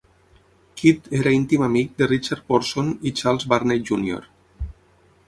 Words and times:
Kidd 0.79 1.09
era 1.17 1.33
íntim 1.39 1.65
amic 1.65 1.93
de 2.01 2.07
Richard 2.11 2.45
Porson 2.53 2.89
i 3.11 3.13
Charles 3.21 3.47
Burney 3.53 3.83
júnior. 3.91 4.27